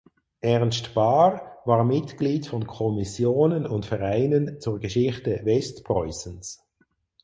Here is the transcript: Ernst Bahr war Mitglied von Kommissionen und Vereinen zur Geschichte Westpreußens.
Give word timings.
Ernst 0.39 0.95
Bahr 0.95 1.59
war 1.65 1.83
Mitglied 1.83 2.47
von 2.47 2.65
Kommissionen 2.65 3.67
und 3.67 3.85
Vereinen 3.85 4.59
zur 4.59 4.79
Geschichte 4.79 5.41
Westpreußens. 5.43 6.65